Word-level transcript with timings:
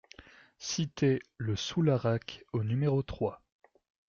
Cité 0.57 1.21
le 1.37 1.55
Soularac 1.55 2.43
au 2.53 2.63
numéro 2.63 3.03
trois 3.03 3.43